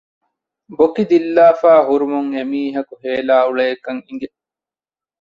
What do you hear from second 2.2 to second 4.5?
އެމީހަކު ހޭލާ އުޅޭކަން އިނގެ